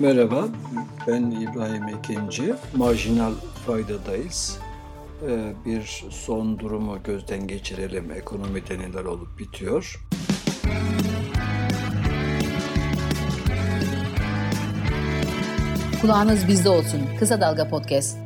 Merhaba, 0.00 0.48
ben 1.06 1.22
İbrahim 1.22 1.88
Ekinci. 1.88 2.54
Marjinal 2.76 3.32
faydadayız. 3.66 4.58
Ee, 5.28 5.52
bir 5.64 6.04
son 6.10 6.58
durumu 6.58 7.02
gözden 7.04 7.46
geçirelim. 7.46 8.10
Ekonomide 8.10 8.78
neler 8.78 9.04
olup 9.04 9.38
bitiyor. 9.38 10.06
Kulağınız 16.00 16.48
bizde 16.48 16.68
olsun. 16.68 17.00
Kısa 17.18 17.40
Dalga 17.40 17.68
Podcast. 17.68 18.18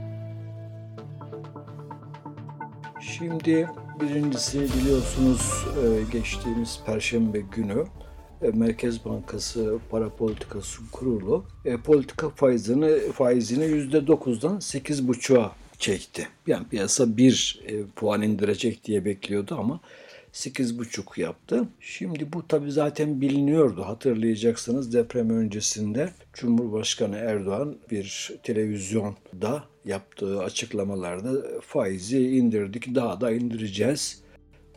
Şimdi 3.00 3.68
birincisi 4.00 4.60
biliyorsunuz 4.60 5.66
e, 5.84 6.12
geçtiğimiz 6.12 6.80
Perşembe 6.86 7.40
günü 7.40 7.84
Merkez 8.42 9.04
Bankası 9.04 9.78
Para 9.90 10.08
Politikası 10.08 10.82
Kurulu 10.92 11.44
e, 11.64 11.76
politika 11.76 12.30
faizini 12.30 13.12
faizini 13.12 13.64
%9'dan 13.64 14.56
8,5'a 14.56 15.52
çekti. 15.78 16.28
Yani 16.46 16.68
piyasa 16.68 17.16
1 17.16 17.60
e, 17.66 17.82
puan 17.96 18.22
indirecek 18.22 18.84
diye 18.84 19.04
bekliyordu 19.04 19.56
ama 19.58 19.80
8,5 20.32 21.20
yaptı. 21.20 21.68
Şimdi 21.80 22.32
bu 22.32 22.48
tabi 22.48 22.72
zaten 22.72 23.20
biliniyordu. 23.20 23.82
Hatırlayacaksınız 23.82 24.92
deprem 24.94 25.30
öncesinde 25.30 26.10
Cumhurbaşkanı 26.32 27.16
Erdoğan 27.16 27.76
bir 27.90 28.32
televizyonda 28.42 29.64
yaptığı 29.84 30.42
açıklamalarda 30.42 31.60
faizi 31.60 32.28
indirdik 32.28 32.94
daha 32.94 33.20
da 33.20 33.30
indireceğiz 33.30 34.22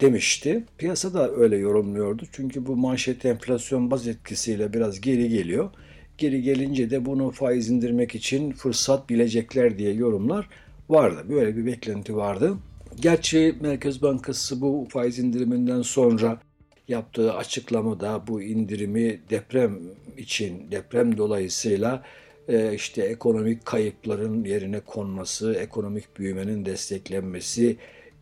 demişti. 0.04 0.64
Piyasa 0.78 1.14
da 1.14 1.32
öyle 1.32 1.58
yorumluyordu. 1.58 2.24
Çünkü 2.32 2.66
bu 2.66 2.76
manşet 2.76 3.26
enflasyon 3.26 3.92
baz 3.92 4.08
etkisiyle 4.08 4.74
biraz 4.74 5.02
geri 5.02 5.30
geliyor. 5.30 5.70
Geri 6.18 6.42
gelince 6.42 6.90
de 6.90 7.06
bunu 7.06 7.32
faiz 7.32 7.70
indirmek 7.70 8.16
için 8.16 8.52
fırsat 8.52 9.10
bilecekler 9.10 9.78
diye 9.78 9.94
yorumlar 9.94 10.50
vardı. 10.90 11.26
Böyle 11.30 11.58
bir 11.58 11.66
beklenti 11.66 12.16
vardı. 12.16 12.58
Gerçi 13.00 13.56
Merkez 13.62 14.02
Bankası 14.02 14.62
bu 14.62 14.88
faiz 14.90 15.20
indiriminden 15.20 15.82
sonra 15.82 16.40
yaptığı 16.88 17.34
açıklamada 17.34 18.24
bu 18.28 18.42
indirimi 18.42 19.20
deprem 19.30 19.80
için, 20.18 20.72
deprem 20.72 21.18
dolayısıyla 21.18 22.04
e, 22.48 22.74
işte 22.74 23.04
ekonomik 23.04 23.66
kayıpların 23.66 24.44
yerine 24.44 24.80
konması, 24.80 25.54
ekonomik 25.54 26.18
büyümenin 26.18 26.66
desteklenmesi 26.66 27.78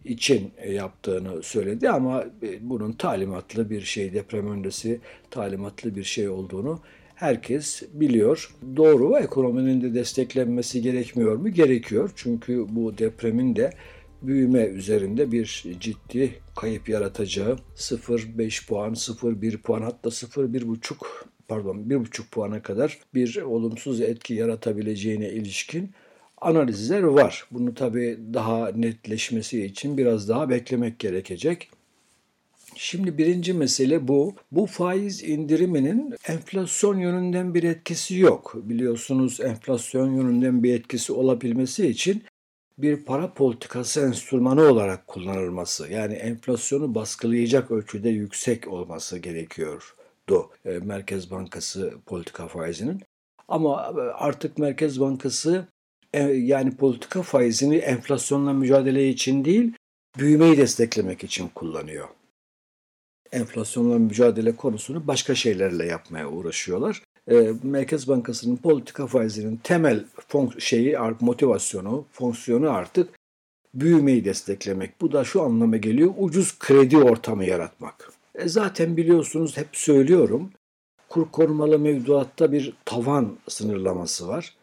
için 0.05 0.51
yaptığını 0.69 1.43
söyledi 1.43 1.89
ama 1.89 2.23
e, 2.43 2.69
bunun 2.69 2.91
talimatlı 2.91 3.69
bir 3.69 3.81
şey, 3.81 4.13
deprem 4.13 4.47
öncesi 4.47 4.99
talimatlı 5.29 5.95
bir 5.95 6.03
şey 6.03 6.29
olduğunu 6.29 6.79
herkes 7.15 7.83
biliyor. 7.93 8.55
Doğru, 8.75 9.17
ekonominin 9.17 9.81
de 9.81 9.93
desteklenmesi 9.93 10.81
gerekmiyor 10.81 11.35
mu? 11.35 11.49
Gerekiyor. 11.49 12.11
Çünkü 12.15 12.65
bu 12.69 12.97
depremin 12.97 13.55
de 13.55 13.73
büyüme 14.21 14.65
üzerinde 14.65 15.31
bir 15.31 15.65
ciddi 15.79 16.33
kayıp 16.55 16.89
yaratacağı 16.89 17.57
0,5 17.75 18.67
puan, 18.67 18.93
0,1 18.93 19.57
puan 19.57 19.81
hatta 19.81 20.09
0,1,5 20.09 20.95
pardon 21.47 21.77
1,5 21.77 22.29
puana 22.31 22.61
kadar 22.61 22.99
bir 23.13 23.41
olumsuz 23.41 24.01
etki 24.01 24.33
yaratabileceğine 24.33 25.29
ilişkin 25.29 25.91
analizler 26.41 27.03
var. 27.03 27.45
Bunu 27.51 27.73
tabii 27.73 28.19
daha 28.33 28.71
netleşmesi 28.71 29.65
için 29.65 29.97
biraz 29.97 30.29
daha 30.29 30.49
beklemek 30.49 30.99
gerekecek. 30.99 31.69
Şimdi 32.75 33.17
birinci 33.17 33.53
mesele 33.53 34.07
bu. 34.07 34.35
Bu 34.51 34.65
faiz 34.65 35.23
indiriminin 35.23 36.15
enflasyon 36.27 36.99
yönünden 36.99 37.53
bir 37.53 37.63
etkisi 37.63 38.17
yok. 38.17 38.53
Biliyorsunuz 38.55 39.39
enflasyon 39.39 40.15
yönünden 40.15 40.63
bir 40.63 40.73
etkisi 40.73 41.13
olabilmesi 41.13 41.87
için 41.87 42.23
bir 42.77 43.05
para 43.05 43.33
politikası 43.33 44.01
enstrümanı 44.01 44.61
olarak 44.61 45.07
kullanılması 45.07 45.91
yani 45.91 46.13
enflasyonu 46.13 46.95
baskılayacak 46.95 47.71
ölçüde 47.71 48.09
yüksek 48.09 48.67
olması 48.67 49.19
gerekiyordu 49.19 50.49
e, 50.65 50.69
Merkez 50.69 51.31
Bankası 51.31 51.93
politika 52.05 52.47
faizinin. 52.47 53.01
Ama 53.47 53.93
artık 54.13 54.57
Merkez 54.57 54.99
Bankası 54.99 55.67
e, 55.67 55.70
yani 56.19 56.75
politika 56.75 57.21
faizini 57.21 57.75
enflasyonla 57.75 58.53
mücadele 58.53 59.09
için 59.09 59.45
değil, 59.45 59.73
büyümeyi 60.17 60.57
desteklemek 60.57 61.23
için 61.23 61.47
kullanıyor. 61.55 62.07
Enflasyonla 63.31 63.99
mücadele 63.99 64.55
konusunu 64.55 65.07
başka 65.07 65.35
şeylerle 65.35 65.85
yapmaya 65.85 66.29
uğraşıyorlar. 66.29 67.03
E, 67.31 67.51
Merkez 67.63 68.07
Bankası'nın 68.07 68.57
politika 68.57 69.07
faizinin 69.07 69.57
temel 69.57 70.05
şeyi 70.59 70.97
motivasyonu, 71.19 72.05
fonksiyonu 72.11 72.69
artık 72.69 73.09
büyümeyi 73.73 74.25
desteklemek. 74.25 75.01
Bu 75.01 75.11
da 75.11 75.23
şu 75.23 75.41
anlama 75.41 75.77
geliyor, 75.77 76.13
ucuz 76.17 76.59
kredi 76.59 76.97
ortamı 76.97 77.45
yaratmak. 77.45 78.11
E 78.35 78.49
zaten 78.49 78.97
biliyorsunuz 78.97 79.57
hep 79.57 79.67
söylüyorum, 79.73 80.51
kur 81.09 81.31
korumalı 81.31 81.79
mevduatta 81.79 82.51
bir 82.51 82.73
tavan 82.85 83.37
sınırlaması 83.47 84.27
var. 84.27 84.55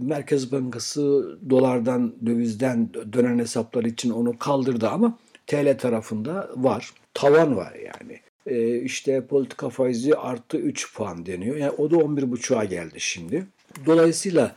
Merkez 0.00 0.52
Bankası 0.52 1.36
dolardan, 1.50 2.14
dövizden 2.26 2.88
dönen 3.12 3.38
hesaplar 3.38 3.84
için 3.84 4.10
onu 4.10 4.38
kaldırdı 4.38 4.88
ama 4.88 5.18
TL 5.46 5.78
tarafında 5.78 6.50
var. 6.56 6.90
Tavan 7.14 7.56
var 7.56 7.72
yani. 7.74 8.20
E, 8.46 8.80
işte 8.80 9.26
politika 9.26 9.68
faizi 9.68 10.14
artı 10.14 10.56
3 10.56 10.94
puan 10.94 11.26
deniyor. 11.26 11.56
Yani 11.56 11.70
o 11.70 11.90
da 11.90 11.96
11,5'a 11.96 12.64
geldi 12.64 13.00
şimdi. 13.00 13.46
Dolayısıyla 13.86 14.56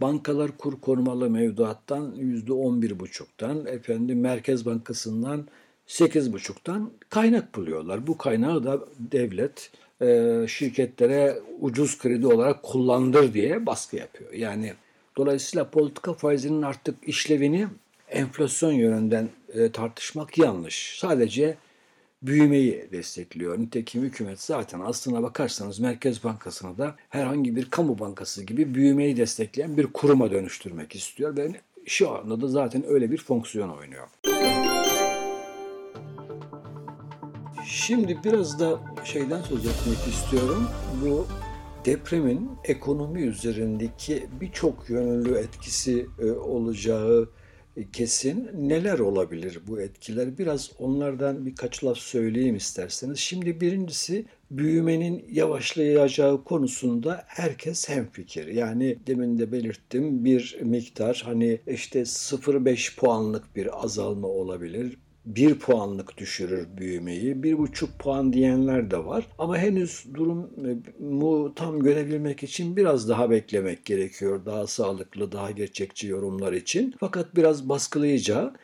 bankalar 0.00 0.56
kur 0.58 0.80
korumalı 0.80 1.30
mevduattan 1.30 2.14
%11,5'tan, 2.16 3.68
efendim 3.68 4.20
Merkez 4.20 4.66
Bankası'ndan 4.66 5.48
8,5'tan 5.88 6.90
kaynak 7.10 7.54
buluyorlar. 7.54 8.06
Bu 8.06 8.18
kaynağı 8.18 8.64
da 8.64 8.80
devlet 8.98 9.70
e, 10.02 10.44
şirketlere 10.48 11.38
ucuz 11.60 11.98
kredi 11.98 12.26
olarak 12.26 12.62
kullandır 12.62 13.34
diye 13.34 13.66
baskı 13.66 13.96
yapıyor. 13.96 14.32
Yani 14.32 14.72
dolayısıyla 15.16 15.70
politika 15.70 16.12
faizinin 16.12 16.62
artık 16.62 17.08
işlevini 17.08 17.68
enflasyon 18.08 18.72
yönünden 18.72 19.28
e, 19.54 19.72
tartışmak 19.72 20.38
yanlış. 20.38 20.98
Sadece 20.98 21.56
büyümeyi 22.22 22.88
destekliyor. 22.92 23.58
Nitekim 23.58 24.02
hükümet 24.02 24.40
zaten 24.40 24.80
aslına 24.80 25.22
bakarsanız 25.22 25.78
Merkez 25.78 26.24
Bankası'nı 26.24 26.78
da 26.78 26.94
herhangi 27.08 27.56
bir 27.56 27.70
kamu 27.70 27.98
bankası 27.98 28.44
gibi 28.44 28.74
büyümeyi 28.74 29.16
destekleyen 29.16 29.76
bir 29.76 29.86
kuruma 29.86 30.30
dönüştürmek 30.30 30.94
istiyor. 30.94 31.36
Ve 31.36 31.52
şu 31.86 32.10
anda 32.10 32.40
da 32.40 32.48
zaten 32.48 32.84
öyle 32.88 33.10
bir 33.10 33.18
fonksiyon 33.18 33.68
oynuyor. 33.68 34.08
Şimdi 37.70 38.18
biraz 38.24 38.60
da 38.60 38.80
şeyden 39.04 39.42
söz 39.42 39.66
etmek 39.66 40.14
istiyorum. 40.14 40.68
Bu 41.04 41.26
depremin 41.84 42.50
ekonomi 42.64 43.20
üzerindeki 43.20 44.26
birçok 44.40 44.90
yönlü 44.90 45.34
etkisi 45.38 46.06
e, 46.22 46.30
olacağı 46.30 47.28
kesin. 47.92 48.50
Neler 48.54 48.98
olabilir 48.98 49.60
bu 49.66 49.80
etkiler? 49.80 50.38
Biraz 50.38 50.70
onlardan 50.78 51.46
birkaç 51.46 51.84
laf 51.84 51.98
söyleyeyim 51.98 52.56
isterseniz. 52.56 53.18
Şimdi 53.18 53.60
birincisi 53.60 54.26
büyümenin 54.50 55.24
yavaşlayacağı 55.32 56.44
konusunda 56.44 57.24
herkes 57.26 57.88
hemfikir. 57.88 58.46
Yani 58.46 58.98
demin 59.06 59.38
de 59.38 59.52
belirttim 59.52 60.24
bir 60.24 60.58
miktar 60.62 61.22
hani 61.24 61.60
işte 61.66 62.00
0.5 62.00 62.96
puanlık 62.96 63.56
bir 63.56 63.84
azalma 63.84 64.28
olabilir 64.28 64.96
1 65.28 65.58
puanlık 65.58 66.18
düşürür 66.18 66.66
büyümeyi. 66.76 67.34
1,5 67.34 67.86
puan 67.98 68.32
diyenler 68.32 68.90
de 68.90 69.04
var. 69.04 69.26
Ama 69.38 69.58
henüz 69.58 70.04
durumu 70.14 71.54
tam 71.54 71.80
görebilmek 71.80 72.42
için 72.42 72.76
biraz 72.76 73.08
daha 73.08 73.30
beklemek 73.30 73.84
gerekiyor. 73.84 74.44
Daha 74.46 74.66
sağlıklı, 74.66 75.32
daha 75.32 75.50
gerçekçi 75.50 76.06
yorumlar 76.06 76.52
için. 76.52 76.94
Fakat 77.00 77.36
biraz 77.36 77.68
baskılayacağı 77.68 78.54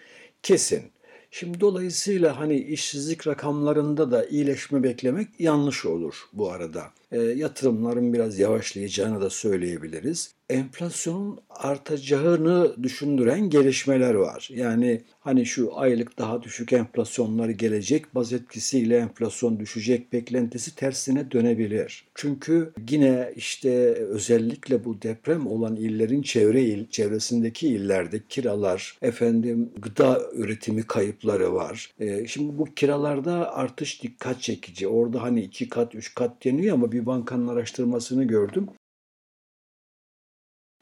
kesin. 0.42 0.82
Şimdi 1.30 1.60
dolayısıyla 1.60 2.40
hani 2.40 2.56
işsizlik 2.56 3.26
rakamlarında 3.26 4.10
da 4.10 4.26
iyileşme 4.26 4.82
beklemek 4.82 5.28
yanlış 5.38 5.86
olur 5.86 6.14
bu 6.32 6.50
arada. 6.50 6.84
E, 7.12 7.20
yatırımların 7.20 8.12
biraz 8.12 8.38
yavaşlayacağını 8.38 9.20
da 9.20 9.30
söyleyebiliriz. 9.30 10.33
Enflasyonun 10.50 11.38
artacağını 11.50 12.82
düşündüren 12.82 13.50
gelişmeler 13.50 14.14
var. 14.14 14.48
Yani 14.52 15.02
hani 15.20 15.46
şu 15.46 15.78
aylık 15.78 16.18
daha 16.18 16.42
düşük 16.42 16.72
enflasyonları 16.72 17.52
gelecek, 17.52 18.14
baz 18.14 18.32
etkisiyle 18.32 18.96
enflasyon 18.96 19.60
düşecek 19.60 20.12
beklentisi 20.12 20.76
tersine 20.76 21.30
dönebilir. 21.30 22.04
Çünkü 22.14 22.72
yine 22.90 23.32
işte 23.36 23.70
özellikle 23.94 24.84
bu 24.84 25.02
deprem 25.02 25.46
olan 25.46 25.76
illerin 25.76 26.22
çevre 26.22 26.62
il, 26.62 26.88
çevresindeki 26.88 27.68
illerde 27.68 28.22
kiralar, 28.28 28.98
efendim 29.02 29.70
gıda 29.78 30.22
üretimi 30.32 30.82
kayıpları 30.82 31.54
var. 31.54 31.90
E, 32.00 32.26
şimdi 32.26 32.58
bu 32.58 32.64
kiralarda 32.64 33.54
artış 33.54 34.02
dikkat 34.02 34.42
çekici. 34.42 34.88
Orada 34.88 35.22
hani 35.22 35.42
iki 35.42 35.68
kat, 35.68 35.94
üç 35.94 36.14
kat 36.14 36.44
deniyor 36.44 36.74
ama 36.74 36.92
bir 36.92 37.06
bankanın 37.06 37.48
araştırmasını 37.48 38.24
gördüm. 38.24 38.68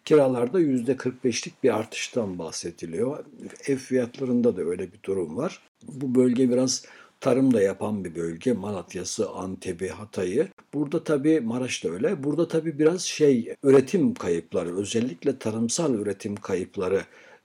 Kiralarda 0.05 0.61
%45'lik 0.61 1.63
bir 1.63 1.79
artıştan 1.79 2.39
bahsediliyor. 2.39 3.25
Ev 3.67 3.77
fiyatlarında 3.77 4.57
da 4.57 4.63
öyle 4.63 4.93
bir 4.93 5.03
durum 5.05 5.37
var. 5.37 5.61
Bu 5.83 6.15
bölge 6.15 6.51
biraz 6.51 6.85
tarım 7.21 7.55
da 7.55 7.63
yapan 7.63 8.05
bir 8.05 8.15
bölge. 8.15 8.53
Malatya'sı, 8.53 9.31
Antep'i, 9.31 9.89
Hatay'ı. 9.89 10.49
Burada 10.75 11.05
tabii 11.05 11.41
Maraş 11.41 11.85
da 11.85 11.89
öyle. 11.91 12.25
Burada 12.25 12.49
tabii 12.49 12.79
biraz 12.79 13.03
şey 13.03 13.55
üretim 13.63 14.15
kayıpları, 14.15 14.77
özellikle 14.77 15.39
tarımsal 15.39 15.95
üretim 15.95 16.37
kayıpları 16.37 17.03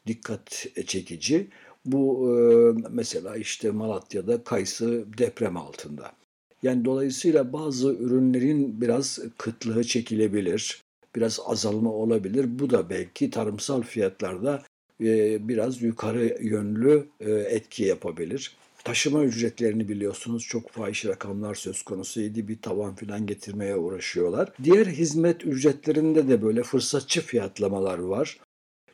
dikkat 0.08 0.66
çekici. 0.86 1.48
Bu 1.86 2.30
e, 2.30 2.34
mesela 2.90 3.36
işte 3.36 3.72
Malatya'da 3.72 4.44
kayısı 4.44 5.06
deprem 5.18 5.58
altında. 5.58 6.12
Yani 6.64 6.86
dolayısıyla 6.86 7.54
bazı 7.54 7.94
ürünlerin 7.94 8.82
biraz 8.82 9.20
kıtlığı 9.38 9.84
çekilebilir, 9.84 10.82
biraz 11.18 11.40
azalma 11.46 11.92
olabilir. 11.94 12.60
Bu 12.60 12.70
da 12.70 12.90
belki 12.90 13.30
tarımsal 13.30 13.82
fiyatlarda 13.82 14.64
e, 15.02 15.48
biraz 15.48 15.82
yukarı 15.82 16.38
yönlü 16.42 17.08
e, 17.20 17.32
etki 17.32 17.84
yapabilir. 17.84 18.56
Taşıma 18.84 19.24
ücretlerini 19.24 19.90
biliyorsunuz 19.90 20.44
çok 20.44 20.70
fahiş 20.70 21.06
rakamlar 21.06 21.56
söz 21.56 21.82
konusuydu. 21.82 22.48
Bir 22.48 22.62
tavan 22.62 22.96
filan 22.96 23.26
getirmeye 23.26 23.76
uğraşıyorlar. 23.76 24.50
Diğer 24.64 24.86
hizmet 24.86 25.46
ücretlerinde 25.46 26.28
de 26.28 26.42
böyle 26.42 26.64
fırsatçı 26.64 27.22
fiyatlamalar 27.22 27.98
var. 27.98 28.38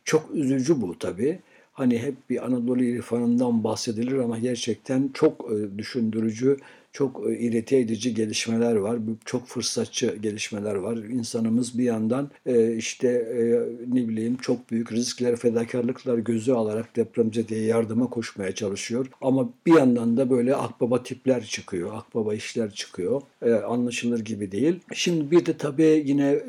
Çok 0.03 0.35
üzücü 0.35 0.81
bu 0.81 0.99
tabii. 0.99 1.39
Hani 1.73 1.99
hep 1.99 2.15
bir 2.29 2.45
Anadolu 2.45 2.83
irfanından 2.83 3.63
bahsedilir 3.63 4.17
ama 4.17 4.39
gerçekten 4.39 5.09
çok 5.13 5.51
e, 5.51 5.77
düşündürücü, 5.77 6.57
çok 6.91 7.21
e, 7.29 7.39
irite 7.39 7.77
edici 7.77 8.13
gelişmeler 8.13 8.75
var. 8.75 8.99
Çok 9.25 9.47
fırsatçı 9.47 10.15
gelişmeler 10.21 10.75
var. 10.75 10.97
İnsanımız 10.97 11.77
bir 11.77 11.83
yandan 11.83 12.29
e, 12.45 12.75
işte 12.75 13.27
ne 13.93 14.07
bileyim 14.07 14.37
çok 14.37 14.71
büyük 14.71 14.91
riskler, 14.91 15.35
fedakarlıklar 15.35 16.17
gözü 16.17 16.51
alarak 16.51 16.95
depremce 16.95 17.47
diye 17.47 17.61
yardıma 17.61 18.09
koşmaya 18.09 18.55
çalışıyor. 18.55 19.07
Ama 19.21 19.49
bir 19.65 19.73
yandan 19.73 20.17
da 20.17 20.29
böyle 20.29 20.55
akbaba 20.55 21.03
tipler 21.03 21.43
çıkıyor, 21.43 21.89
akbaba 21.93 22.33
işler 22.33 22.71
çıkıyor. 22.71 23.21
Anlaşılır 23.67 24.19
gibi 24.19 24.51
değil. 24.51 24.79
Şimdi 24.93 25.31
bir 25.31 25.45
de 25.45 25.57
tabii 25.57 26.03
yine 26.05 26.39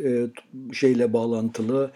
şeyle 0.73 1.13
bağlantılı 1.13 1.91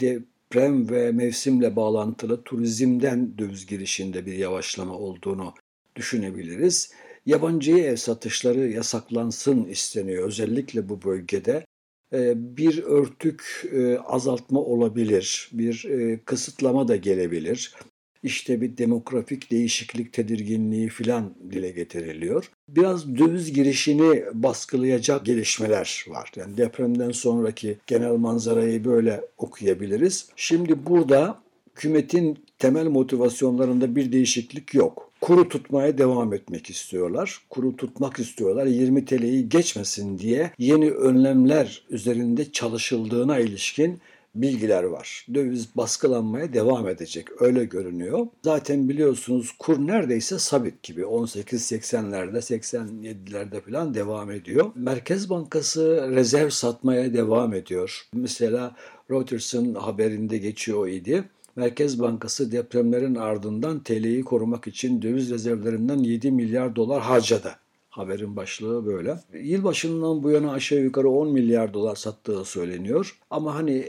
deprem 0.52 0.90
ve 0.90 1.12
mevsimle 1.12 1.76
bağlantılı 1.76 2.42
turizmden 2.42 3.38
döviz 3.38 3.66
girişinde 3.66 4.26
bir 4.26 4.32
yavaşlama 4.32 4.94
olduğunu 4.94 5.54
düşünebiliriz. 5.96 6.92
Yabancıya 7.26 7.78
ev 7.78 7.96
satışları 7.96 8.68
yasaklansın 8.68 9.64
isteniyor 9.64 10.26
özellikle 10.26 10.88
bu 10.88 11.02
bölgede. 11.02 11.64
Ee, 12.12 12.56
bir 12.56 12.82
örtük 12.82 13.68
e, 13.72 13.98
azaltma 13.98 14.60
olabilir, 14.60 15.50
bir 15.52 15.84
e, 15.84 16.20
kısıtlama 16.24 16.88
da 16.88 16.96
gelebilir 16.96 17.74
işte 18.23 18.61
bir 18.61 18.76
demografik 18.76 19.50
değişiklik 19.50 20.12
tedirginliği 20.12 20.88
filan 20.88 21.35
dile 21.50 21.70
getiriliyor. 21.70 22.50
Biraz 22.69 23.19
döviz 23.19 23.53
girişini 23.53 24.25
baskılayacak 24.35 25.26
gelişmeler 25.26 26.05
var. 26.09 26.32
Yani 26.37 26.56
depremden 26.56 27.11
sonraki 27.11 27.79
genel 27.87 28.12
manzarayı 28.12 28.85
böyle 28.85 29.20
okuyabiliriz. 29.38 30.29
Şimdi 30.37 30.87
burada 30.87 31.38
hükümetin 31.79 32.38
temel 32.59 32.87
motivasyonlarında 32.87 33.97
bir 33.97 34.12
değişiklik 34.12 34.75
yok. 34.75 35.11
Kuru 35.20 35.49
tutmaya 35.49 35.99
devam 35.99 36.32
etmek 36.32 36.70
istiyorlar. 36.70 37.38
Kuru 37.50 37.76
tutmak 37.76 38.19
istiyorlar. 38.19 38.67
20 38.67 39.05
TL'yi 39.05 39.49
geçmesin 39.49 40.19
diye 40.19 40.50
yeni 40.59 40.91
önlemler 40.91 41.82
üzerinde 41.91 42.53
çalışıldığına 42.53 43.38
ilişkin 43.38 44.00
bilgiler 44.34 44.82
var. 44.82 45.26
Döviz 45.34 45.76
baskılanmaya 45.76 46.52
devam 46.52 46.88
edecek 46.88 47.42
öyle 47.42 47.64
görünüyor. 47.64 48.26
Zaten 48.44 48.88
biliyorsunuz 48.88 49.52
kur 49.58 49.86
neredeyse 49.86 50.38
sabit 50.38 50.82
gibi 50.82 51.00
18.80'lerde 51.00 52.38
87'lerde 52.38 53.60
falan 53.60 53.94
devam 53.94 54.30
ediyor. 54.30 54.70
Merkez 54.75 55.30
Bankası 55.30 56.08
rezerv 56.10 56.50
satmaya 56.50 57.14
devam 57.14 57.54
ediyor. 57.54 58.08
Mesela 58.12 58.76
Reuters'ın 59.10 59.75
haberinde 59.75 60.38
geçiyor 60.38 60.88
idi. 60.88 61.24
Merkez 61.56 62.00
Bankası 62.00 62.52
depremlerin 62.52 63.14
ardından 63.14 63.82
TL'yi 63.82 64.24
korumak 64.24 64.66
için 64.66 65.02
döviz 65.02 65.31
rezervlerinden 65.31 65.98
7 65.98 66.31
milyar 66.31 66.76
dolar 66.76 67.02
harcadı. 67.02 67.56
Haberin 67.98 68.36
başlığı 68.36 68.86
böyle. 68.86 69.18
Yılbaşından 69.32 70.22
bu 70.22 70.30
yana 70.30 70.52
aşağı 70.52 70.78
yukarı 70.78 71.10
10 71.10 71.32
milyar 71.32 71.74
dolar 71.74 71.96
sattığı 71.96 72.44
söyleniyor. 72.44 73.18
Ama 73.30 73.54
hani 73.54 73.88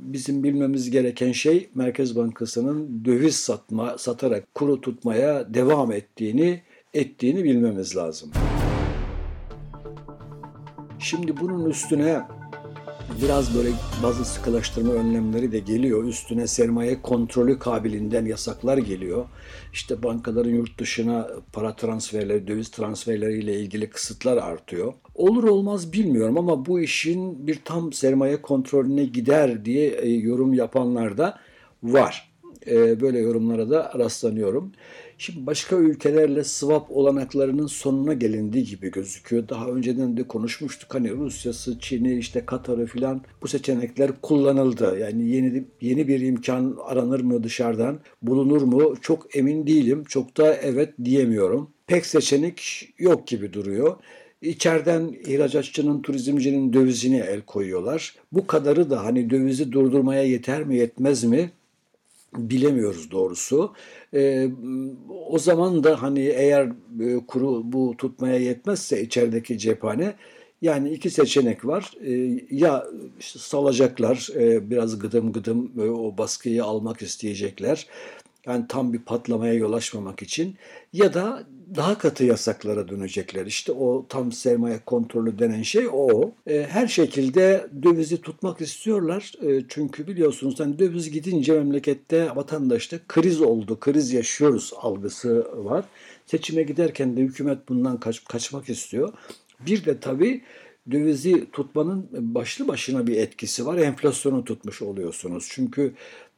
bizim 0.00 0.42
bilmemiz 0.44 0.90
gereken 0.90 1.32
şey 1.32 1.70
Merkez 1.74 2.16
Bankası'nın 2.16 3.04
döviz 3.04 3.36
satma, 3.36 3.98
satarak 3.98 4.54
kuru 4.54 4.80
tutmaya 4.80 5.54
devam 5.54 5.92
ettiğini 5.92 6.62
ettiğini 6.94 7.44
bilmemiz 7.44 7.96
lazım. 7.96 8.30
Şimdi 10.98 11.40
bunun 11.40 11.70
üstüne 11.70 12.22
biraz 13.22 13.56
böyle 13.56 13.68
bazı 14.02 14.24
sıkılaştırma 14.24 14.92
önlemleri 14.92 15.52
de 15.52 15.58
geliyor. 15.58 16.04
Üstüne 16.04 16.46
sermaye 16.46 17.02
kontrolü 17.02 17.58
kabilinden 17.58 18.26
yasaklar 18.26 18.78
geliyor. 18.78 19.24
İşte 19.72 20.02
bankaların 20.02 20.50
yurt 20.50 20.78
dışına 20.78 21.28
para 21.52 21.76
transferleri, 21.76 22.48
döviz 22.48 22.70
transferleriyle 22.70 23.60
ilgili 23.60 23.90
kısıtlar 23.90 24.36
artıyor. 24.36 24.92
Olur 25.14 25.44
olmaz 25.44 25.92
bilmiyorum 25.92 26.38
ama 26.38 26.66
bu 26.66 26.80
işin 26.80 27.46
bir 27.46 27.58
tam 27.64 27.92
sermaye 27.92 28.42
kontrolüne 28.42 29.04
gider 29.04 29.64
diye 29.64 29.88
e, 29.88 30.10
yorum 30.10 30.54
yapanlar 30.54 31.18
da 31.18 31.38
var. 31.82 32.30
E, 32.66 33.00
böyle 33.00 33.18
yorumlara 33.18 33.70
da 33.70 33.92
rastlanıyorum. 33.98 34.72
Şimdi 35.20 35.46
başka 35.46 35.76
ülkelerle 35.76 36.44
swap 36.44 36.90
olanaklarının 36.90 37.66
sonuna 37.66 38.14
gelindiği 38.14 38.64
gibi 38.64 38.90
gözüküyor. 38.90 39.48
Daha 39.48 39.66
önceden 39.66 40.16
de 40.16 40.22
konuşmuştuk 40.22 40.94
hani 40.94 41.10
Rusya'sı, 41.10 41.78
Çin'i, 41.80 42.18
işte 42.18 42.46
Katar'ı 42.46 42.86
filan 42.86 43.22
bu 43.42 43.48
seçenekler 43.48 44.10
kullanıldı. 44.22 44.98
Yani 44.98 45.28
yeni 45.28 45.64
yeni 45.80 46.08
bir 46.08 46.20
imkan 46.20 46.76
aranır 46.84 47.20
mı 47.20 47.42
dışarıdan, 47.42 48.00
bulunur 48.22 48.62
mu 48.62 48.94
çok 49.00 49.36
emin 49.36 49.66
değilim. 49.66 50.04
Çok 50.04 50.36
da 50.36 50.54
evet 50.54 50.94
diyemiyorum. 51.04 51.70
Pek 51.86 52.06
seçenek 52.06 52.88
yok 52.98 53.26
gibi 53.26 53.52
duruyor. 53.52 53.96
İçeriden 54.42 55.16
ihracatçının, 55.26 56.02
turizmcinin 56.02 56.72
dövizine 56.72 57.18
el 57.18 57.40
koyuyorlar. 57.40 58.14
Bu 58.32 58.46
kadarı 58.46 58.90
da 58.90 59.04
hani 59.04 59.30
dövizi 59.30 59.72
durdurmaya 59.72 60.22
yeter 60.22 60.64
mi 60.64 60.76
yetmez 60.76 61.24
mi 61.24 61.50
bilemiyoruz 62.36 63.10
doğrusu. 63.10 63.74
E, 64.14 64.48
o 65.28 65.38
zaman 65.38 65.84
da 65.84 66.02
hani 66.02 66.20
eğer 66.20 66.72
e, 67.00 67.26
kuru 67.26 67.72
bu 67.72 67.94
tutmaya 67.98 68.38
yetmezse 68.38 69.02
içerideki 69.02 69.58
cephane 69.58 70.14
yani 70.62 70.90
iki 70.90 71.10
seçenek 71.10 71.66
var. 71.66 71.92
E, 72.00 72.40
ya 72.50 72.86
işte 73.18 73.38
salacaklar 73.38 74.28
e, 74.34 74.70
biraz 74.70 74.98
gıdım 74.98 75.32
gıdım 75.32 75.72
e, 75.78 75.82
o 75.82 76.18
baskıyı 76.18 76.64
almak 76.64 77.02
isteyecekler. 77.02 77.86
Yani 78.48 78.64
tam 78.68 78.92
bir 78.92 78.98
patlamaya 78.98 79.54
yol 79.54 79.72
açmamak 79.72 80.22
için 80.22 80.56
ya 80.92 81.14
da 81.14 81.46
daha 81.76 81.98
katı 81.98 82.24
yasaklara 82.24 82.88
dönecekler. 82.88 83.46
İşte 83.46 83.72
o 83.72 84.06
tam 84.08 84.32
sermaye 84.32 84.80
kontrolü 84.86 85.38
denen 85.38 85.62
şey 85.62 85.88
o. 85.92 86.32
E, 86.46 86.66
her 86.70 86.88
şekilde 86.88 87.66
dövizi 87.82 88.20
tutmak 88.20 88.60
istiyorlar. 88.60 89.32
E, 89.42 89.64
çünkü 89.68 90.06
biliyorsunuz 90.06 90.60
hani 90.60 90.78
döviz 90.78 91.10
gidince 91.10 91.52
memlekette 91.52 92.36
vatandaşta 92.36 92.96
kriz 93.08 93.40
oldu, 93.40 93.80
kriz 93.80 94.12
yaşıyoruz 94.12 94.72
algısı 94.76 95.46
var. 95.64 95.84
Seçime 96.26 96.62
giderken 96.62 97.16
de 97.16 97.20
hükümet 97.20 97.68
bundan 97.68 98.00
kaç, 98.00 98.24
kaçmak 98.24 98.68
istiyor. 98.68 99.12
Bir 99.66 99.84
de 99.84 100.00
tabii 100.00 100.42
dövizi 100.90 101.50
tutmanın 101.50 102.08
başlı 102.12 102.68
başına 102.68 103.06
bir 103.06 103.16
etkisi 103.16 103.66
var. 103.66 103.76
Enflasyonu 103.76 104.44
tutmuş 104.44 104.82
oluyorsunuz. 104.82 105.48
Çünkü 105.50 105.94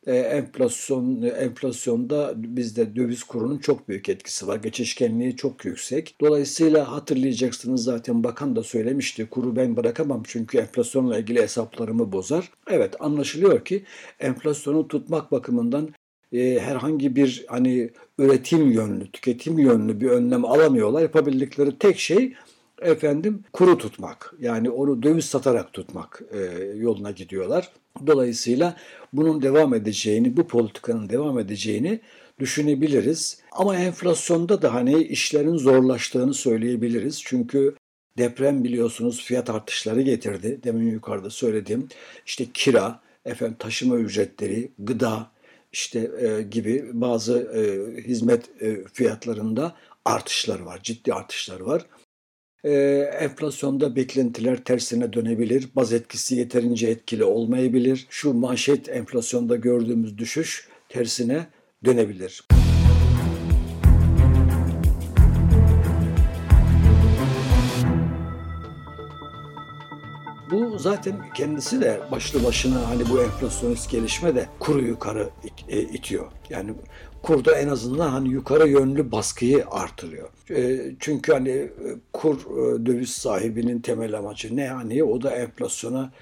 e, 0.07 0.17
enflasyon 0.17 1.23
enflasyonda 1.23 2.33
bizde 2.37 2.97
döviz 2.97 3.23
kurunun 3.23 3.59
çok 3.59 3.89
büyük 3.89 4.09
etkisi 4.09 4.47
var. 4.47 4.57
Geçişkenliği 4.57 5.37
çok 5.37 5.65
yüksek. 5.65 6.15
Dolayısıyla 6.21 6.93
hatırlayacaksınız 6.93 7.85
zaten 7.85 8.25
bakan 8.25 8.57
da 8.57 8.63
söylemişti. 8.63 9.27
Kuru 9.27 9.57
ben 9.57 9.77
bırakamam 9.77 10.23
çünkü 10.27 10.59
enflasyonla 10.59 11.19
ilgili 11.19 11.43
hesaplarımı 11.43 12.13
bozar. 12.13 12.51
Evet 12.71 12.95
anlaşılıyor 13.01 13.65
ki 13.65 13.85
enflasyonu 14.21 14.89
tutmak 14.89 15.33
bakımından 15.33 15.89
e, 16.33 16.59
herhangi 16.61 17.17
bir 17.17 17.45
hani 17.49 17.91
üretim 18.19 18.71
yönlü, 18.71 19.11
tüketim 19.11 19.59
yönlü 19.59 20.01
bir 20.01 20.11
önlem 20.11 20.45
alamıyorlar. 20.45 21.03
Yapabildikleri 21.03 21.79
tek 21.79 21.99
şey 21.99 22.35
efendim 22.81 23.45
kuru 23.53 23.79
tutmak. 23.79 24.35
Yani 24.41 24.71
onu 24.71 25.03
döviz 25.03 25.25
satarak 25.25 25.73
tutmak 25.73 26.23
e, 26.33 26.39
yoluna 26.77 27.11
gidiyorlar. 27.11 27.69
Dolayısıyla 28.07 28.77
bunun 29.13 29.43
devam 29.43 29.75
edeceğini, 29.75 30.37
bu 30.37 30.47
politikanın 30.47 31.09
devam 31.09 31.39
edeceğini 31.39 32.01
düşünebiliriz. 32.39 33.41
Ama 33.53 33.77
enflasyonda 33.77 34.63
da 34.63 34.75
hani 34.75 35.03
işlerin 35.03 35.57
zorlaştığını 35.57 36.35
söyleyebiliriz. 36.35 37.23
Çünkü 37.25 37.75
deprem 38.19 38.65
biliyorsunuz 38.65 39.25
fiyat 39.25 39.51
artışları 39.51 40.03
getirdi. 40.03 40.61
Demin 40.65 40.91
yukarıda 40.91 41.31
söyledim. 41.31 41.89
İşte 42.27 42.47
kira, 42.55 43.01
efendim 43.25 43.57
taşıma 43.59 43.97
ücretleri, 43.97 44.73
gıda 44.79 45.31
işte 45.73 46.11
e, 46.21 46.43
gibi 46.43 46.91
bazı 46.93 47.39
e, 47.39 47.63
hizmet 48.03 48.63
e, 48.63 48.85
fiyatlarında 48.93 49.77
artışlar 50.05 50.61
var, 50.61 50.81
ciddi 50.83 51.15
artışlar 51.15 51.61
var. 51.61 51.87
E, 52.65 52.73
enflasyonda 53.21 53.97
beklentiler 53.97 54.65
tersine 54.65 55.13
dönebilir, 55.13 55.69
baz 55.77 55.93
etkisi 55.93 56.37
yeterince 56.37 56.87
etkili 56.87 57.25
olmayabilir. 57.25 58.07
Şu 58.11 58.33
manşet 58.33 58.89
enflasyonda 58.89 59.57
gördüğümüz 59.57 60.19
düşüş 60.19 60.69
tersine 60.89 61.47
dönebilir. 61.85 62.43
Bu 70.51 70.79
zaten 70.79 71.17
kendisi 71.35 71.81
de 71.81 72.01
başlı 72.11 72.45
başına 72.45 72.89
hani 72.89 73.03
bu 73.11 73.23
enflasyonist 73.23 73.91
gelişme 73.91 74.35
de 74.35 74.47
kuru 74.59 74.81
yukarı 74.81 75.31
e, 75.69 75.81
itiyor. 75.81 76.27
Yani 76.51 76.75
kurda 77.23 77.59
en 77.59 77.69
azından 77.69 78.09
hani 78.09 78.29
yukarı 78.29 78.69
yönlü 78.69 79.13
baskıyı 79.13 79.65
artırıyor. 79.71 80.29
E, 80.51 80.81
çünkü 81.01 81.33
hani 81.33 81.51
e, 81.51 81.71
kur 82.13 82.37
e, 82.37 82.87
döviz 82.87 83.11
sahibinin 83.11 83.81
temel 83.81 84.19
amacı 84.19 84.57
ne? 84.57 84.69
Hani 84.69 85.05
o 85.05 85.23
da 85.23 85.31
enflasyona 85.31 86.13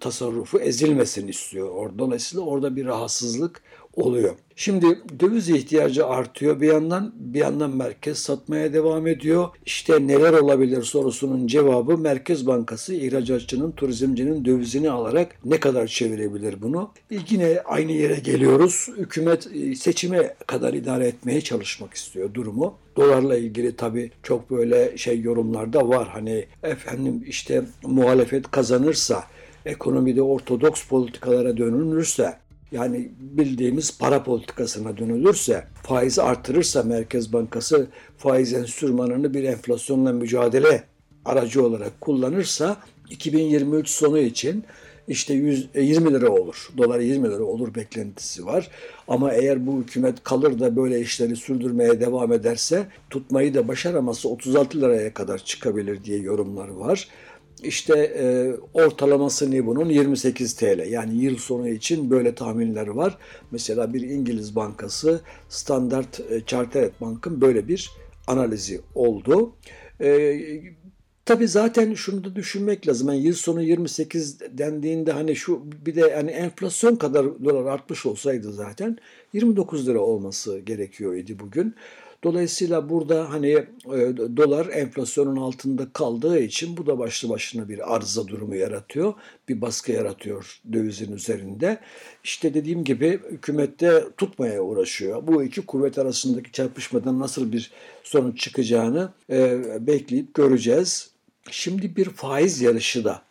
tasarrufu 0.00 0.60
ezilmesin 0.60 1.28
istiyor. 1.28 1.90
Dolayısıyla 1.98 2.44
orada 2.44 2.76
bir 2.76 2.86
rahatsızlık 2.86 3.62
oluyor. 3.96 4.34
Şimdi 4.56 4.98
döviz 5.20 5.48
ihtiyacı 5.48 6.06
artıyor 6.06 6.60
bir 6.60 6.66
yandan 6.66 7.12
bir 7.16 7.38
yandan 7.38 7.76
merkez 7.76 8.18
satmaya 8.18 8.72
devam 8.72 9.06
ediyor. 9.06 9.48
İşte 9.66 10.06
neler 10.06 10.32
olabilir 10.32 10.82
sorusunun 10.82 11.46
cevabı 11.46 11.98
Merkez 11.98 12.46
Bankası 12.46 12.94
ihracatçının, 12.94 13.72
turizmcinin 13.72 14.44
dövizini 14.44 14.90
alarak 14.90 15.36
ne 15.44 15.60
kadar 15.60 15.86
çevirebilir 15.86 16.62
bunu? 16.62 16.90
Yine 17.30 17.60
aynı 17.64 17.92
yere 17.92 18.14
geliyoruz. 18.14 18.88
Hükümet 18.96 19.48
e, 19.54 19.74
seçime 19.74 20.34
kadar 20.46 20.74
idare 20.74 21.06
etmeye 21.06 21.40
çalışmak 21.40 21.94
istiyor 21.94 22.34
durumu. 22.34 22.74
Dolarla 22.96 23.36
ilgili 23.36 23.76
tabii 23.76 24.10
çok 24.22 24.50
böyle 24.50 24.96
şey 24.96 25.20
yorumlar 25.20 25.72
da 25.72 25.88
var. 25.88 26.08
Hani 26.08 26.46
efendim 26.62 27.24
işte 27.26 27.62
muhalefet 27.82 28.50
kazanırsa 28.50 29.24
ekonomide 29.66 30.22
ortodoks 30.22 30.88
politikalara 30.88 31.56
dönülürse 31.56 32.36
yani 32.74 33.10
bildiğimiz 33.18 33.98
para 33.98 34.22
politikasına 34.22 34.96
dönülürse, 34.96 35.64
faizi 35.82 36.22
artırırsa 36.22 36.82
Merkez 36.82 37.32
Bankası 37.32 37.86
faiz 38.18 38.52
enstrümanını 38.52 39.34
bir 39.34 39.44
enflasyonla 39.44 40.12
mücadele 40.12 40.84
aracı 41.24 41.66
olarak 41.66 42.00
kullanırsa 42.00 42.76
2023 43.10 43.88
sonu 43.88 44.18
için 44.18 44.64
işte 45.08 45.34
100, 45.34 45.68
20 45.74 46.08
e, 46.08 46.12
lira 46.12 46.30
olur. 46.30 46.68
Dolar 46.78 47.00
20 47.00 47.30
lira 47.30 47.44
olur 47.44 47.74
beklentisi 47.74 48.46
var. 48.46 48.70
Ama 49.08 49.32
eğer 49.32 49.66
bu 49.66 49.78
hükümet 49.78 50.24
kalır 50.24 50.60
da 50.60 50.76
böyle 50.76 51.00
işleri 51.00 51.36
sürdürmeye 51.36 52.00
devam 52.00 52.32
ederse 52.32 52.86
tutmayı 53.10 53.54
da 53.54 53.68
başaraması 53.68 54.28
36 54.28 54.80
liraya 54.80 55.14
kadar 55.14 55.38
çıkabilir 55.38 56.04
diye 56.04 56.18
yorumlar 56.18 56.68
var. 56.68 57.08
İşte 57.64 57.98
e, 57.98 58.52
ortalaması 58.74 59.50
ne 59.50 59.66
bunun? 59.66 59.88
28 59.88 60.56
TL. 60.56 60.90
Yani 60.90 61.16
yıl 61.16 61.36
sonu 61.36 61.68
için 61.68 62.10
böyle 62.10 62.34
tahminler 62.34 62.86
var. 62.86 63.18
Mesela 63.50 63.94
bir 63.94 64.00
İngiliz 64.00 64.56
bankası 64.56 65.20
Standard 65.48 66.30
e, 66.30 66.40
Chartered 66.46 66.92
Bank'ın 67.00 67.40
böyle 67.40 67.68
bir 67.68 67.90
analizi 68.26 68.80
oldu. 68.94 69.52
E, 70.00 70.40
Tabii 71.24 71.48
zaten 71.48 71.94
şunu 71.94 72.24
da 72.24 72.36
düşünmek 72.36 72.88
lazım. 72.88 73.08
Yani 73.08 73.22
yıl 73.22 73.34
sonu 73.34 73.62
28 73.62 74.40
dendiğinde 74.40 75.12
hani 75.12 75.36
şu 75.36 75.62
bir 75.86 75.94
de 75.94 76.00
yani 76.00 76.30
enflasyon 76.30 76.96
kadar 76.96 77.44
dolar 77.44 77.72
artmış 77.72 78.06
olsaydı 78.06 78.52
zaten 78.52 78.98
29 79.32 79.88
lira 79.88 79.98
olması 79.98 80.58
gerekiyor 80.58 81.14
idi 81.14 81.38
bugün. 81.38 81.74
Dolayısıyla 82.24 82.88
burada 82.88 83.30
hani 83.32 83.50
e, 83.86 84.16
dolar 84.36 84.66
enflasyonun 84.66 85.36
altında 85.36 85.86
kaldığı 85.92 86.38
için 86.38 86.76
bu 86.76 86.86
da 86.86 86.98
başlı 86.98 87.28
başına 87.28 87.68
bir 87.68 87.94
arıza 87.94 88.28
durumu 88.28 88.56
yaratıyor. 88.56 89.14
Bir 89.48 89.60
baskı 89.60 89.92
yaratıyor 89.92 90.60
dövizin 90.72 91.12
üzerinde. 91.12 91.80
İşte 92.24 92.54
dediğim 92.54 92.84
gibi 92.84 93.20
hükümette 93.30 94.04
tutmaya 94.16 94.62
uğraşıyor. 94.62 95.26
Bu 95.26 95.42
iki 95.42 95.60
kuvvet 95.60 95.98
arasındaki 95.98 96.52
çarpışmadan 96.52 97.20
nasıl 97.20 97.52
bir 97.52 97.70
sonuç 98.02 98.40
çıkacağını 98.40 99.12
e, 99.30 99.62
bekleyip 99.86 100.34
göreceğiz. 100.34 101.10
Şimdi 101.50 101.96
bir 101.96 102.04
faiz 102.04 102.60
yarışı 102.60 103.04
da 103.04 103.22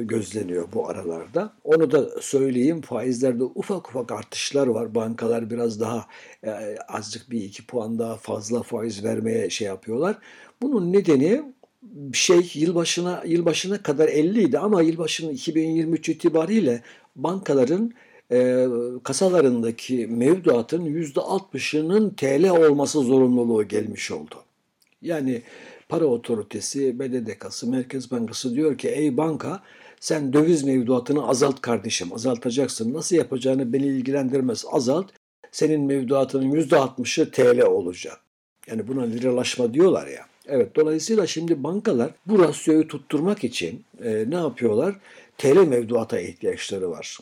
gözleniyor 0.00 0.68
bu 0.74 0.88
aralarda. 0.88 1.52
Onu 1.64 1.90
da 1.90 2.20
söyleyeyim 2.20 2.80
faizlerde 2.80 3.44
ufak 3.44 3.88
ufak 3.88 4.12
artışlar 4.12 4.66
var. 4.66 4.94
Bankalar 4.94 5.50
biraz 5.50 5.80
daha 5.80 6.06
e, 6.44 6.76
azıcık 6.88 7.30
bir 7.30 7.42
iki 7.42 7.66
puan 7.66 7.98
daha 7.98 8.16
fazla 8.16 8.62
faiz 8.62 9.04
vermeye 9.04 9.50
şey 9.50 9.66
yapıyorlar. 9.68 10.18
Bunun 10.62 10.92
nedeni 10.92 11.42
şey 12.12 12.50
yılbaşına 12.54 13.22
yılbaşına 13.26 13.82
kadar 13.82 14.08
50 14.08 14.42
idi 14.42 14.58
ama 14.58 14.82
yılbaşının 14.82 15.32
2023 15.32 16.08
itibariyle 16.08 16.82
bankaların 17.16 17.92
e, 18.32 18.66
kasalarındaki 19.02 20.06
mevduatın 20.06 20.84
%60'ının 20.86 22.10
TL 22.10 22.48
olması 22.48 23.00
zorunluluğu 23.00 23.68
gelmiş 23.68 24.10
oldu. 24.10 24.34
Yani 25.02 25.42
para 25.94 26.06
otoritesi, 26.06 26.98
BDDK'sı, 26.98 27.70
Merkez 27.70 28.10
Bankası 28.10 28.54
diyor 28.54 28.78
ki 28.78 28.88
ey 28.88 29.16
banka 29.16 29.62
sen 30.00 30.32
döviz 30.32 30.64
mevduatını 30.64 31.28
azalt 31.28 31.60
kardeşim, 31.60 32.12
azaltacaksın. 32.12 32.94
Nasıl 32.94 33.16
yapacağını 33.16 33.72
beni 33.72 33.86
ilgilendirmez, 33.86 34.64
azalt. 34.70 35.06
Senin 35.52 35.80
mevduatının 35.80 36.52
%60'ı 36.52 37.30
TL 37.30 37.62
olacak. 37.62 38.20
Yani 38.66 38.88
buna 38.88 39.02
liralaşma 39.02 39.74
diyorlar 39.74 40.06
ya. 40.06 40.26
Evet 40.46 40.76
dolayısıyla 40.76 41.26
şimdi 41.26 41.64
bankalar 41.64 42.10
bu 42.26 42.38
rasyoyu 42.38 42.88
tutturmak 42.88 43.44
için 43.44 43.84
e, 44.04 44.24
ne 44.28 44.36
yapıyorlar? 44.36 44.94
TL 45.38 45.56
mevduata 45.56 46.20
ihtiyaçları 46.20 46.90
var. 46.90 47.18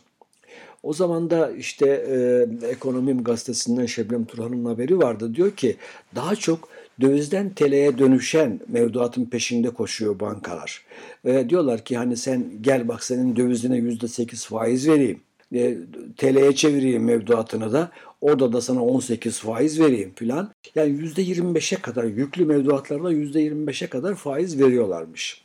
O 0.83 0.93
zaman 0.93 1.31
da 1.31 1.51
işte 1.51 1.87
e, 1.87 2.67
Ekonomim 2.69 3.25
gazetesinden 3.25 3.87
Şebnem 3.87 4.25
Turhan'ın 4.25 4.65
haberi 4.65 4.99
vardı. 4.99 5.35
Diyor 5.35 5.51
ki 5.51 5.77
daha 6.15 6.37
çok 6.37 6.69
dövizden 7.01 7.55
TL'ye 7.55 7.99
dönüşen 7.99 8.61
mevduatın 8.69 9.25
peşinde 9.25 9.71
koşuyor 9.71 10.21
bankalar. 10.21 10.85
Ve 11.25 11.51
diyorlar 11.51 11.85
ki 11.85 11.97
hani 11.97 12.17
sen 12.17 12.45
gel 12.61 12.89
bak 12.89 13.05
senin 13.05 13.37
dövizine 13.37 13.77
yüzde 13.77 14.09
sekiz 14.09 14.47
faiz 14.47 14.89
vereyim. 14.89 15.21
E, 15.55 15.77
TL'ye 16.17 16.55
çevireyim 16.55 17.05
mevduatını 17.05 17.73
da 17.73 17.91
orada 18.21 18.53
da 18.53 18.61
sana 18.61 18.85
18 18.85 19.41
faiz 19.41 19.81
vereyim 19.81 20.13
filan. 20.17 20.51
Yani 20.75 20.91
yüzde 20.91 21.23
25'e 21.23 21.79
kadar 21.79 22.05
yüklü 22.05 22.45
mevduatlarda 22.45 23.13
yüzde 23.13 23.47
25'e 23.47 23.87
kadar 23.87 24.15
faiz 24.15 24.61
veriyorlarmış. 24.61 25.43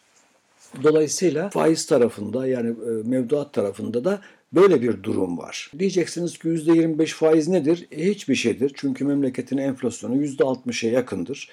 Dolayısıyla 0.84 1.50
faiz 1.50 1.86
tarafında 1.86 2.48
yani 2.48 2.70
e, 2.70 3.10
mevduat 3.10 3.54
tarafında 3.54 4.04
da 4.04 4.22
Böyle 4.54 4.82
bir 4.82 5.04
durum 5.04 5.38
var. 5.38 5.72
Diyeceksiniz 5.80 6.38
ki 6.38 6.48
%25 6.48 7.06
faiz 7.08 7.48
nedir? 7.48 7.88
E, 7.92 8.10
hiçbir 8.10 8.36
şeydir. 8.36 8.72
Çünkü 8.76 9.06
memleketin 9.06 9.58
enflasyonu 9.58 10.16
%60'a 10.24 10.90
yakındır. 10.90 11.50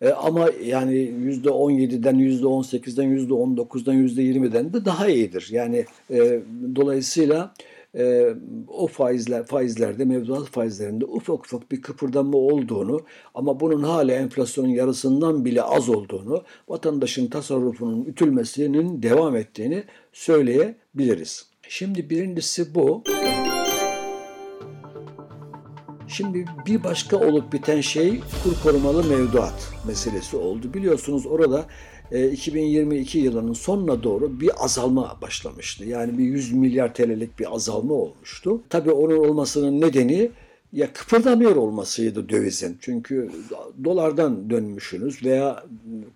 E, 0.00 0.08
ama 0.08 0.50
yani 0.64 0.94
%17'den, 0.94 2.16
%18'den, 2.16 3.18
%19'dan, 3.18 3.94
%20'den 3.94 4.72
de 4.72 4.84
daha 4.84 5.08
iyidir. 5.08 5.48
Yani 5.50 5.84
e, 6.10 6.40
dolayısıyla 6.76 7.54
e, 7.98 8.34
o 8.68 8.86
faizler 8.86 9.46
faizlerde 9.46 10.04
mevduat 10.04 10.46
faizlerinde 10.46 11.04
ufak 11.04 11.46
ufak 11.46 11.72
bir 11.72 11.82
kıpırdanma 11.82 12.38
olduğunu 12.38 13.00
ama 13.34 13.60
bunun 13.60 13.82
hala 13.82 14.12
enflasyonun 14.12 14.68
yarısından 14.68 15.44
bile 15.44 15.62
az 15.62 15.88
olduğunu, 15.88 16.44
vatandaşın 16.68 17.26
tasarrufunun 17.26 18.04
ütülmesinin 18.04 19.02
devam 19.02 19.36
ettiğini 19.36 19.84
söyleyebiliriz. 20.12 21.48
Şimdi 21.70 22.10
birincisi 22.10 22.74
bu. 22.74 23.02
Şimdi 26.08 26.44
bir 26.66 26.84
başka 26.84 27.16
olup 27.16 27.52
biten 27.52 27.80
şey 27.80 28.20
kur 28.44 28.62
korumalı 28.62 29.04
mevduat 29.04 29.72
meselesi 29.86 30.36
oldu. 30.36 30.74
Biliyorsunuz 30.74 31.26
orada 31.26 31.66
2022 32.32 33.18
e, 33.18 33.22
yılının 33.22 33.52
sonuna 33.52 34.02
doğru 34.02 34.40
bir 34.40 34.64
azalma 34.64 35.18
başlamıştı. 35.22 35.84
Yani 35.84 36.18
bir 36.18 36.24
100 36.24 36.52
milyar 36.52 36.94
TL'lik 36.94 37.38
bir 37.38 37.54
azalma 37.54 37.94
olmuştu. 37.94 38.62
Tabii 38.70 38.90
onun 38.90 39.28
olmasının 39.28 39.80
nedeni 39.80 40.30
ya 40.72 40.92
kıpırdamıyor 40.92 41.56
olmasıydı 41.56 42.28
dövizin. 42.28 42.78
Çünkü 42.80 43.30
dolardan 43.84 44.50
dönmüşsünüz 44.50 45.24
veya 45.24 45.64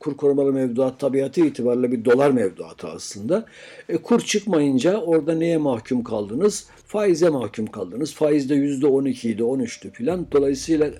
kur 0.00 0.16
korumalı 0.16 0.52
mevduat 0.52 1.00
tabiatı 1.00 1.40
itibariyle 1.40 1.92
bir 1.92 2.04
dolar 2.04 2.30
mevduatı 2.30 2.88
aslında. 2.88 3.46
E, 3.88 3.96
kur 3.96 4.20
çıkmayınca 4.20 4.96
orada 4.96 5.34
neye 5.34 5.58
mahkum 5.58 6.04
kaldınız? 6.04 6.66
Faize 6.86 7.28
mahkum 7.28 7.66
kaldınız. 7.66 8.14
Faiz 8.14 8.50
de 8.50 8.54
%12 8.54 9.28
idi, 9.28 9.42
13'tü 9.42 9.90
filan. 9.90 10.26
Dolayısıyla 10.32 10.90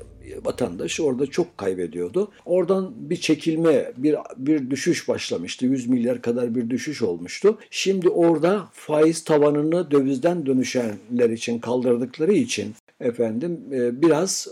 vatandaş 0.44 1.00
orada 1.00 1.26
çok 1.26 1.58
kaybediyordu. 1.58 2.30
Oradan 2.44 2.92
bir 2.96 3.16
çekilme, 3.16 3.92
bir, 3.96 4.16
bir 4.36 4.70
düşüş 4.70 5.08
başlamıştı. 5.08 5.66
100 5.66 5.86
milyar 5.88 6.22
kadar 6.22 6.54
bir 6.54 6.70
düşüş 6.70 7.02
olmuştu. 7.02 7.58
Şimdi 7.70 8.08
orada 8.08 8.68
faiz 8.72 9.24
tavanını 9.24 9.90
dövizden 9.90 10.46
dönüşenler 10.46 11.30
için 11.30 11.58
kaldırdıkları 11.58 12.32
için 12.32 12.74
efendim 13.02 13.60
e, 13.72 14.02
biraz 14.02 14.48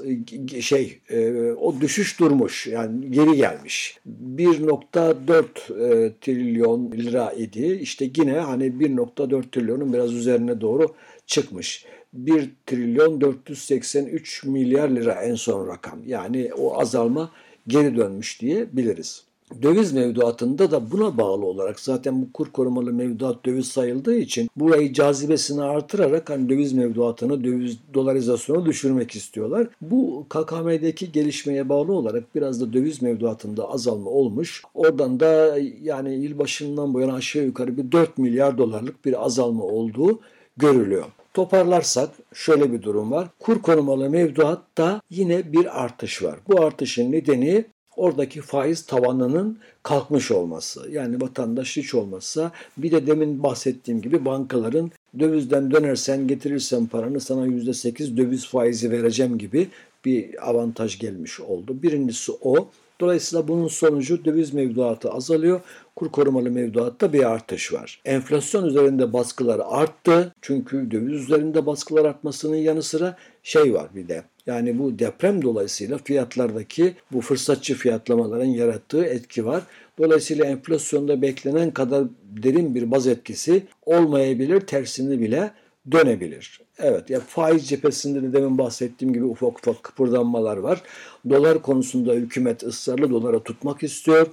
e, 0.53 0.61
şey 0.61 0.99
e, 1.11 1.33
o 1.53 1.81
düşüş 1.81 2.21
durmuş 2.21 2.67
yani 2.67 3.11
geri 3.11 3.37
gelmiş. 3.37 3.99
1.4 4.37 6.13
trilyon 6.21 6.93
lira 6.93 7.33
idi. 7.33 7.79
İşte 7.83 8.11
yine 8.17 8.33
hani 8.33 8.65
1.4 8.65 9.51
trilyonun 9.51 9.93
biraz 9.93 10.15
üzerine 10.15 10.61
doğru 10.61 10.95
çıkmış. 11.27 11.85
1 12.13 12.51
trilyon 12.67 13.21
483 13.21 14.45
milyar 14.45 14.89
lira 14.89 15.13
en 15.13 15.35
son 15.35 15.69
rakam. 15.69 15.99
Yani 16.07 16.51
o 16.55 16.81
azalma 16.81 17.31
geri 17.67 17.97
dönmüş 17.97 18.41
diye 18.41 18.67
biliriz. 18.73 19.30
Döviz 19.63 19.93
mevduatında 19.93 20.71
da 20.71 20.91
buna 20.91 21.19
bağlı 21.19 21.47
olarak 21.47 21.81
zaten 21.81 22.23
bu 22.23 22.33
kur 22.33 22.47
korumalı 22.53 22.93
mevduat 22.93 23.47
döviz 23.47 23.69
sayıldığı 23.69 24.15
için 24.15 24.49
burayı 24.57 24.93
cazibesini 24.93 25.63
artırarak 25.63 26.31
hani 26.31 26.49
döviz 26.49 26.73
mevduatını 26.73 27.45
döviz 27.45 27.79
dolarizasyonu 27.95 28.67
düşürmek 28.67 29.17
istiyorlar. 29.17 29.69
Bu 29.81 30.27
KKM'deki 30.29 31.13
gelişmeye 31.13 31.69
bağlı 31.69 31.93
olarak 31.93 32.35
biraz 32.35 32.61
da 32.61 32.73
döviz 32.73 33.03
mevduatında 33.03 33.71
azalma 33.71 34.11
olmuş. 34.11 34.63
Oradan 34.75 35.21
da 35.21 35.59
yani 35.83 36.15
yıl 36.15 36.39
başından 36.39 36.95
bu 36.95 37.01
yana 37.01 37.15
aşağı 37.15 37.45
yukarı 37.45 37.77
bir 37.77 37.93
4 37.93 38.19
milyar 38.19 38.59
dolarlık 38.59 39.05
bir 39.05 39.25
azalma 39.25 39.65
olduğu 39.65 40.21
görülüyor. 40.57 41.05
Toparlarsak 41.35 42.11
şöyle 42.35 42.73
bir 42.73 42.83
durum 42.83 43.11
var. 43.11 43.29
Kur 43.39 43.63
korumalı 43.63 44.11
mevduatta 44.11 45.01
yine 45.11 45.53
bir 45.53 45.83
artış 45.85 46.23
var. 46.23 46.39
Bu 46.49 46.61
artışın 46.61 47.13
nedeni 47.13 47.65
oradaki 47.97 48.41
faiz 48.41 48.83
tavanının 48.83 49.59
kalkmış 49.83 50.31
olması. 50.31 50.91
Yani 50.91 51.21
vatandaş 51.21 51.77
hiç 51.77 51.95
olmazsa 51.95 52.53
bir 52.77 52.91
de 52.91 53.07
demin 53.07 53.43
bahsettiğim 53.43 54.03
gibi 54.03 54.25
bankaların 54.25 54.91
dövizden 55.19 55.71
dönersen 55.71 56.29
getirirsen 56.29 56.87
paranı 56.87 57.21
sana 57.21 57.47
%8 57.47 58.17
döviz 58.17 58.47
faizi 58.47 58.91
vereceğim 58.91 59.39
gibi 59.39 59.69
bir 60.05 60.49
avantaj 60.51 60.99
gelmiş 60.99 61.41
oldu. 61.41 61.83
Birincisi 61.83 62.33
o. 62.43 62.69
Dolayısıyla 63.01 63.49
bunun 63.49 63.69
sonucu 63.69 64.25
döviz 64.25 64.55
mevduatı 64.55 65.11
azalıyor. 65.11 65.61
Kur 65.97 66.09
korumalı 66.09 66.51
mevduatta 66.51 67.13
bir 67.13 67.31
artış 67.31 67.73
var. 67.73 68.01
Enflasyon 68.05 68.65
üzerinde 68.65 69.13
baskılar 69.13 69.61
arttı. 69.65 70.35
Çünkü 70.43 70.91
döviz 70.91 71.21
üzerinde 71.21 71.67
baskılar 71.67 72.05
artmasının 72.05 72.57
yanı 72.57 72.83
sıra 72.83 73.17
şey 73.43 73.75
var 73.75 73.89
bir 73.95 74.09
de. 74.09 74.25
Yani 74.47 74.79
bu 74.79 74.99
deprem 74.99 75.43
dolayısıyla 75.43 75.99
fiyatlardaki 75.99 76.95
bu 77.13 77.21
fırsatçı 77.21 77.75
fiyatlamaların 77.75 78.45
yarattığı 78.45 79.05
etki 79.05 79.47
var. 79.47 79.63
Dolayısıyla 79.99 80.45
enflasyonda 80.45 81.23
beklenen 81.23 81.71
kadar 81.71 82.05
derin 82.23 82.75
bir 82.75 82.91
baz 82.91 83.07
etkisi 83.07 83.63
olmayabilir, 83.87 84.61
tersini 84.61 85.21
bile 85.21 85.51
dönebilir. 85.93 86.61
Evet 86.79 87.11
ya 87.11 87.21
faiz 87.21 87.69
cephesinde 87.69 88.23
de 88.23 88.33
demin 88.33 88.59
bahsettiğim 88.59 89.15
gibi 89.15 89.25
ufak 89.25 89.59
ufak 89.59 89.83
kıpırdanmalar 89.83 90.57
var. 90.57 90.83
Dolar 91.31 91.63
konusunda 91.63 92.13
hükümet 92.13 92.63
ısrarlı 92.63 93.11
dolara 93.11 93.43
tutmak 93.43 93.83
istiyor. 93.83 94.27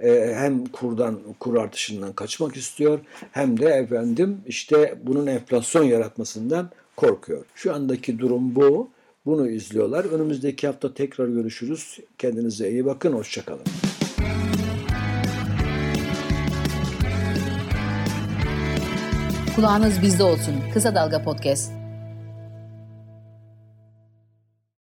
Ee, 0.00 0.34
hem 0.36 0.66
kurdan 0.66 1.20
kur 1.40 1.56
artışından 1.56 2.12
kaçmak 2.12 2.56
istiyor 2.56 2.98
hem 3.32 3.60
de 3.60 3.66
efendim 3.66 4.40
işte 4.46 4.98
bunun 5.02 5.26
enflasyon 5.26 5.84
yaratmasından 5.84 6.70
korkuyor. 6.96 7.44
Şu 7.54 7.74
andaki 7.74 8.18
durum 8.18 8.54
bu. 8.54 8.90
Bunu 9.26 9.48
izliyorlar. 9.50 10.04
Önümüzdeki 10.04 10.66
hafta 10.66 10.94
tekrar 10.94 11.28
görüşürüz. 11.28 11.98
Kendinize 12.18 12.70
iyi 12.70 12.84
bakın. 12.84 13.12
Hoşçakalın. 13.12 13.64
Kulağınız 19.56 20.02
bizde 20.02 20.22
olsun. 20.22 20.54
Kısa 20.74 20.94
Dalga 20.94 21.22
Podcast. 21.22 21.83